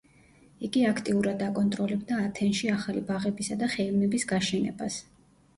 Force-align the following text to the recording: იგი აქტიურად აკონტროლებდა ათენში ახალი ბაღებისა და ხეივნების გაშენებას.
იგი 0.67 0.81
აქტიურად 0.91 1.43
აკონტროლებდა 1.47 2.17
ათენში 2.29 2.71
ახალი 2.79 3.05
ბაღებისა 3.11 3.59
და 3.63 3.71
ხეივნების 3.75 4.27
გაშენებას. 4.33 4.99